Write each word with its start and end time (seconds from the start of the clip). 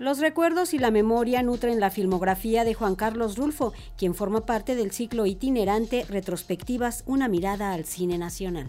Los 0.00 0.18
recuerdos 0.18 0.72
y 0.72 0.78
la 0.78 0.90
memoria 0.90 1.42
nutren 1.42 1.78
la 1.78 1.90
filmografía 1.90 2.64
de 2.64 2.72
Juan 2.72 2.94
Carlos 2.94 3.36
Rulfo, 3.36 3.74
quien 3.98 4.14
forma 4.14 4.46
parte 4.46 4.74
del 4.74 4.92
ciclo 4.92 5.26
itinerante 5.26 6.06
Retrospectivas, 6.08 7.02
una 7.04 7.28
mirada 7.28 7.74
al 7.74 7.84
cine 7.84 8.16
nacional. 8.16 8.66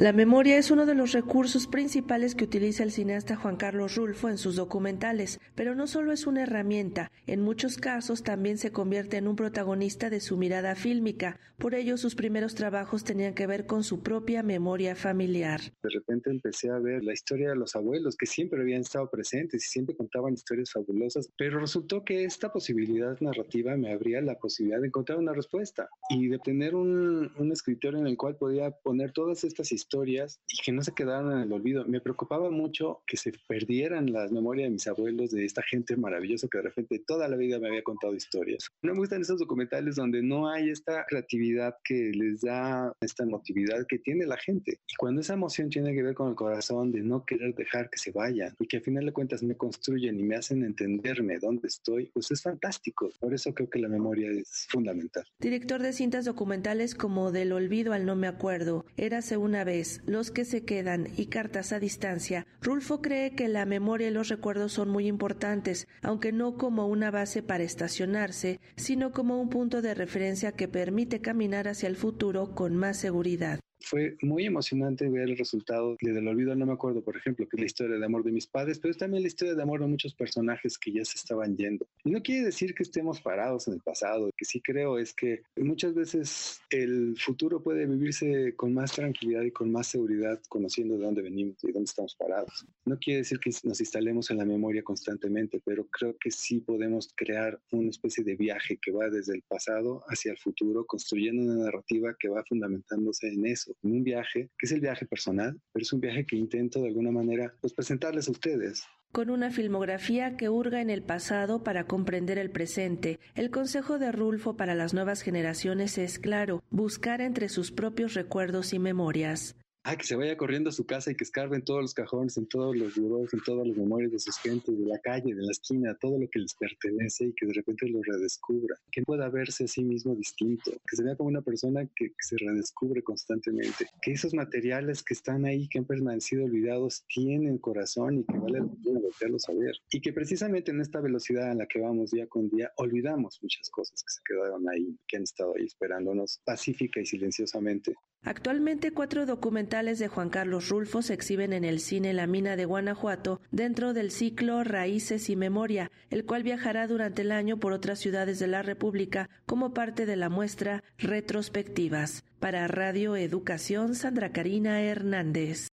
La 0.00 0.12
memoria 0.12 0.58
es 0.58 0.72
uno 0.72 0.86
de 0.86 0.96
los 0.96 1.12
recursos 1.12 1.68
principales 1.68 2.34
que 2.34 2.42
utiliza 2.42 2.82
el 2.82 2.90
cineasta 2.90 3.36
Juan 3.36 3.54
Carlos 3.54 3.94
Rulfo 3.94 4.28
en 4.28 4.38
sus 4.38 4.56
documentales, 4.56 5.38
pero 5.54 5.76
no 5.76 5.86
solo 5.86 6.10
es 6.10 6.26
una 6.26 6.42
herramienta, 6.42 7.12
en 7.28 7.40
muchos 7.40 7.76
casos 7.76 8.24
también 8.24 8.58
se 8.58 8.72
convierte 8.72 9.18
en 9.18 9.28
un 9.28 9.36
protagonista 9.36 10.10
de 10.10 10.18
su 10.18 10.36
mirada 10.36 10.74
fílmica, 10.74 11.38
por 11.58 11.76
ello 11.76 11.96
sus 11.96 12.16
primeros 12.16 12.56
trabajos 12.56 13.04
tenían 13.04 13.34
que 13.34 13.46
ver 13.46 13.66
con 13.66 13.84
su 13.84 14.02
propia 14.02 14.42
memoria 14.42 14.96
familiar. 14.96 15.60
De 15.60 15.90
repente 15.90 16.28
empecé 16.28 16.70
a 16.70 16.80
ver 16.80 17.04
la 17.04 17.12
historia 17.12 17.50
de 17.50 17.56
los 17.56 17.76
abuelos 17.76 18.16
que 18.16 18.26
siempre 18.26 18.60
habían 18.60 18.80
estado 18.80 19.08
presentes 19.08 19.64
y 19.64 19.68
siempre 19.68 19.94
contaban 19.94 20.34
historias 20.34 20.72
fabulosas, 20.72 21.30
pero 21.38 21.60
resultó 21.60 22.04
que 22.04 22.24
esta 22.24 22.52
posibilidad 22.52 23.16
narrativa 23.20 23.76
me 23.76 23.92
abría 23.92 24.20
la 24.20 24.34
posibilidad 24.34 24.80
de 24.80 24.88
encontrar 24.88 25.18
una 25.18 25.32
respuesta 25.32 25.88
y 26.10 26.26
de 26.26 26.40
tener 26.40 26.74
un, 26.74 27.30
un 27.38 27.52
escritor 27.52 27.94
en 27.94 28.08
el 28.08 28.16
cual 28.16 28.36
podía 28.36 28.72
poner 28.72 29.12
todas 29.12 29.44
estas 29.44 29.70
historias 29.70 29.83
historias 29.84 30.40
y 30.48 30.62
que 30.62 30.72
no 30.72 30.82
se 30.82 30.92
quedaran 30.92 31.32
en 31.32 31.38
el 31.40 31.52
olvido. 31.52 31.84
Me 31.84 32.00
preocupaba 32.00 32.50
mucho 32.50 33.02
que 33.06 33.16
se 33.16 33.32
perdieran 33.46 34.12
las 34.12 34.32
memorias 34.32 34.66
de 34.66 34.70
mis 34.70 34.86
abuelos, 34.86 35.30
de 35.30 35.44
esta 35.44 35.62
gente 35.62 35.96
maravillosa 35.96 36.48
que 36.50 36.58
de 36.58 36.64
repente 36.64 37.02
toda 37.06 37.28
la 37.28 37.36
vida 37.36 37.58
me 37.58 37.68
había 37.68 37.82
contado 37.82 38.14
historias. 38.14 38.68
No 38.82 38.92
me 38.92 38.98
gustan 38.98 39.20
esos 39.20 39.38
documentales 39.38 39.96
donde 39.96 40.22
no 40.22 40.48
hay 40.48 40.70
esta 40.70 41.04
creatividad 41.06 41.76
que 41.84 42.12
les 42.14 42.40
da 42.40 42.92
esta 43.00 43.24
emotividad 43.24 43.86
que 43.86 43.98
tiene 43.98 44.26
la 44.26 44.36
gente. 44.36 44.80
Y 44.86 44.94
cuando 44.96 45.20
esa 45.20 45.34
emoción 45.34 45.68
tiene 45.68 45.94
que 45.94 46.02
ver 46.02 46.14
con 46.14 46.30
el 46.30 46.34
corazón 46.34 46.92
de 46.92 47.02
no 47.02 47.24
querer 47.24 47.54
dejar 47.54 47.90
que 47.90 47.98
se 47.98 48.12
vayan 48.12 48.54
y 48.58 48.66
que 48.66 48.78
al 48.78 48.82
final 48.82 49.04
de 49.06 49.12
cuentas 49.12 49.42
me 49.42 49.56
construyen 49.56 50.18
y 50.18 50.22
me 50.22 50.36
hacen 50.36 50.64
entenderme 50.64 51.38
dónde 51.38 51.68
estoy, 51.68 52.10
pues 52.14 52.30
es 52.30 52.42
fantástico. 52.42 53.10
Por 53.20 53.34
eso 53.34 53.52
creo 53.52 53.68
que 53.68 53.78
la 53.78 53.88
memoria 53.88 54.30
es 54.30 54.66
fundamental. 54.68 55.24
Director 55.38 55.82
de 55.82 55.92
cintas 55.92 56.24
documentales 56.24 56.94
como 56.94 57.32
Del 57.32 57.52
olvido 57.52 57.92
al 57.92 58.06
no 58.06 58.16
me 58.16 58.26
acuerdo, 58.26 58.86
Érase 58.96 59.36
una 59.36 59.64
vez 59.64 59.73
los 60.06 60.30
que 60.30 60.44
se 60.44 60.64
quedan 60.64 61.08
y 61.16 61.26
Cartas 61.26 61.72
a 61.72 61.80
distancia, 61.80 62.46
Rulfo 62.60 63.02
cree 63.02 63.34
que 63.34 63.48
la 63.48 63.66
memoria 63.66 64.08
y 64.08 64.10
los 64.12 64.28
recuerdos 64.28 64.72
son 64.72 64.88
muy 64.88 65.06
importantes, 65.06 65.88
aunque 66.02 66.32
no 66.32 66.56
como 66.56 66.86
una 66.86 67.10
base 67.10 67.42
para 67.42 67.64
estacionarse, 67.64 68.60
sino 68.76 69.12
como 69.12 69.40
un 69.40 69.50
punto 69.50 69.82
de 69.82 69.94
referencia 69.94 70.52
que 70.52 70.68
permite 70.68 71.20
caminar 71.20 71.66
hacia 71.68 71.88
el 71.88 71.96
futuro 71.96 72.54
con 72.54 72.76
más 72.76 72.96
seguridad 72.98 73.60
fue 73.84 74.16
muy 74.22 74.46
emocionante 74.46 75.08
ver 75.08 75.28
el 75.28 75.38
resultado 75.38 75.96
de 76.00 76.12
Del 76.12 76.28
Olvido, 76.28 76.54
no 76.54 76.66
me 76.66 76.72
acuerdo, 76.72 77.02
por 77.02 77.16
ejemplo, 77.16 77.46
que 77.48 77.56
es 77.56 77.60
la 77.60 77.66
historia 77.66 77.98
de 77.98 78.04
amor 78.04 78.24
de 78.24 78.32
mis 78.32 78.46
padres, 78.46 78.78
pero 78.78 78.92
es 78.92 78.98
también 78.98 79.22
la 79.22 79.28
historia 79.28 79.54
de 79.54 79.62
amor 79.62 79.80
de 79.80 79.86
muchos 79.86 80.14
personajes 80.14 80.78
que 80.78 80.92
ya 80.92 81.04
se 81.04 81.16
estaban 81.16 81.56
yendo. 81.56 81.86
No 82.04 82.22
quiere 82.22 82.46
decir 82.46 82.74
que 82.74 82.82
estemos 82.82 83.20
parados 83.20 83.68
en 83.68 83.74
el 83.74 83.80
pasado, 83.80 84.30
que 84.36 84.44
sí 84.44 84.60
creo 84.60 84.98
es 84.98 85.12
que 85.12 85.42
muchas 85.56 85.94
veces 85.94 86.60
el 86.70 87.16
futuro 87.18 87.62
puede 87.62 87.86
vivirse 87.86 88.54
con 88.56 88.72
más 88.72 88.92
tranquilidad 88.92 89.42
y 89.42 89.50
con 89.50 89.70
más 89.70 89.88
seguridad, 89.88 90.40
conociendo 90.48 90.96
de 90.96 91.04
dónde 91.04 91.22
venimos 91.22 91.62
y 91.62 91.72
dónde 91.72 91.84
estamos 91.84 92.14
parados. 92.16 92.66
No 92.84 92.98
quiere 92.98 93.18
decir 93.18 93.38
que 93.38 93.50
nos 93.64 93.80
instalemos 93.80 94.30
en 94.30 94.38
la 94.38 94.44
memoria 94.44 94.82
constantemente, 94.82 95.60
pero 95.64 95.86
creo 95.86 96.16
que 96.18 96.30
sí 96.30 96.60
podemos 96.60 97.12
crear 97.14 97.60
una 97.70 97.90
especie 97.90 98.24
de 98.24 98.36
viaje 98.36 98.78
que 98.80 98.92
va 98.92 99.10
desde 99.10 99.34
el 99.34 99.42
pasado 99.42 100.02
hacia 100.08 100.32
el 100.32 100.38
futuro, 100.38 100.84
construyendo 100.86 101.42
una 101.42 101.64
narrativa 101.64 102.16
que 102.18 102.28
va 102.28 102.44
fundamentándose 102.44 103.28
en 103.28 103.46
eso 103.46 103.73
un 103.82 104.02
viaje, 104.02 104.50
que 104.58 104.66
es 104.66 104.72
el 104.72 104.80
viaje 104.80 105.06
personal, 105.06 105.60
pero 105.72 105.82
es 105.82 105.92
un 105.92 106.00
viaje 106.00 106.26
que 106.26 106.36
intento 106.36 106.80
de 106.80 106.88
alguna 106.88 107.10
manera 107.10 107.54
pues, 107.60 107.72
presentarles 107.72 108.28
a 108.28 108.32
ustedes. 108.32 108.84
Con 109.12 109.30
una 109.30 109.50
filmografía 109.50 110.36
que 110.36 110.48
hurga 110.48 110.80
en 110.80 110.90
el 110.90 111.02
pasado 111.02 111.62
para 111.62 111.84
comprender 111.86 112.36
el 112.36 112.50
presente, 112.50 113.20
el 113.36 113.50
consejo 113.50 113.98
de 113.98 114.10
Rulfo 114.10 114.56
para 114.56 114.74
las 114.74 114.92
nuevas 114.92 115.22
generaciones 115.22 115.98
es 115.98 116.18
claro, 116.18 116.64
buscar 116.70 117.20
entre 117.20 117.48
sus 117.48 117.70
propios 117.70 118.14
recuerdos 118.14 118.72
y 118.72 118.80
memorias 118.80 119.54
ah, 119.84 119.96
que 119.96 120.04
se 120.04 120.16
vaya 120.16 120.36
corriendo 120.36 120.70
a 120.70 120.72
su 120.72 120.86
casa 120.86 121.10
y 121.10 121.14
que 121.14 121.24
escarbe 121.24 121.56
en 121.56 121.64
todos 121.64 121.82
los 121.82 121.94
cajones, 121.94 122.36
en 122.36 122.46
todos 122.46 122.76
los 122.76 122.96
lugares, 122.96 123.32
en 123.32 123.40
todas 123.40 123.66
las 123.66 123.76
memorias 123.76 124.12
de 124.12 124.18
sus 124.18 124.38
gentes, 124.38 124.78
de 124.78 124.86
la 124.86 124.98
calle, 124.98 125.34
de 125.34 125.42
la 125.42 125.52
esquina, 125.52 125.96
todo 126.00 126.18
lo 126.18 126.28
que 126.28 126.38
les 126.38 126.54
pertenece 126.54 127.26
y 127.26 127.32
que 127.34 127.46
de 127.46 127.52
repente 127.52 127.88
lo 127.88 128.02
redescubra, 128.02 128.76
que 128.90 129.02
pueda 129.02 129.28
verse 129.28 129.64
a 129.64 129.68
sí 129.68 129.84
mismo 129.84 130.14
distinto, 130.14 130.72
que 130.88 130.96
se 130.96 131.04
vea 131.04 131.16
como 131.16 131.28
una 131.28 131.42
persona 131.42 131.86
que, 131.94 132.12
se 132.18 132.36
redescubre 132.38 133.02
constantemente, 133.02 133.86
que 134.00 134.12
esos 134.12 134.34
materiales 134.34 135.02
que 135.02 135.14
están 135.14 135.44
ahí, 135.44 135.68
que 135.68 135.78
han 135.78 135.84
permanecido 135.84 136.44
olvidados, 136.44 137.04
tienen 137.08 137.58
corazón 137.58 138.20
y 138.20 138.24
que 138.24 138.38
vale 138.38 138.60
la 138.60 138.66
pena 138.82 139.00
volverlos 139.00 139.48
a 139.48 139.52
ver. 139.52 139.76
Y 139.90 140.00
que 140.00 140.12
precisamente 140.12 140.70
en 140.70 140.80
esta 140.80 141.00
velocidad 141.00 141.52
en 141.52 141.58
la 141.58 141.66
que 141.66 141.80
vamos 141.80 142.10
día 142.10 142.26
con 142.26 142.48
día, 142.48 142.72
olvidamos 142.76 143.38
muchas 143.42 143.68
cosas 143.70 144.02
que 144.02 144.12
se 144.12 144.20
quedaron 144.26 144.68
ahí, 144.68 144.98
que 145.06 145.18
han 145.18 145.24
estado 145.24 145.54
ahí 145.56 145.66
esperándonos 145.66 146.40
pacífica 146.44 147.00
y 147.00 147.06
silenciosamente. 147.06 147.94
Actualmente 148.24 148.90
cuatro 148.90 149.26
documentales 149.26 149.98
de 149.98 150.08
Juan 150.08 150.30
Carlos 150.30 150.70
Rulfo 150.70 151.02
se 151.02 151.12
exhiben 151.12 151.52
en 151.52 151.62
el 151.62 151.78
cine 151.78 152.14
La 152.14 152.26
Mina 152.26 152.56
de 152.56 152.64
Guanajuato 152.64 153.38
dentro 153.50 153.92
del 153.92 154.10
ciclo 154.10 154.64
Raíces 154.64 155.28
y 155.28 155.36
Memoria, 155.36 155.90
el 156.08 156.24
cual 156.24 156.42
viajará 156.42 156.86
durante 156.86 157.20
el 157.20 157.32
año 157.32 157.58
por 157.58 157.74
otras 157.74 157.98
ciudades 157.98 158.38
de 158.38 158.46
la 158.46 158.62
República 158.62 159.28
como 159.44 159.74
parte 159.74 160.06
de 160.06 160.16
la 160.16 160.30
muestra 160.30 160.82
Retrospectivas. 160.96 162.24
Para 162.40 162.66
Radio 162.66 163.14
Educación, 163.14 163.94
Sandra 163.94 164.32
Karina 164.32 164.80
Hernández. 164.80 165.68